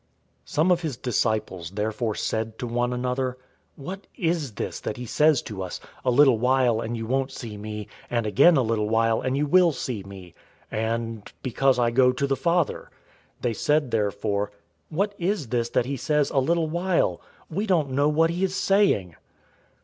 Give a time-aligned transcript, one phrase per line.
[0.47, 3.37] 016:017 Some of his disciples therefore said to one another,
[3.75, 7.55] "What is this that he says to us, 'A little while, and you won't see
[7.55, 10.33] me, and again a little while, and you will see me;'
[10.71, 12.89] and, 'Because I go to the Father?'"
[13.41, 14.51] 016:018 They said therefore,
[14.89, 17.21] "What is this that he says, 'A little while?'
[17.51, 19.15] We don't know what he is saying."